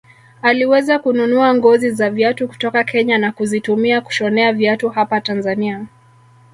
[0.41, 5.85] Aliweza kununua ngozi za viatu kutoka Kenya na kuzitumia kushonea viatu hapa Tanzania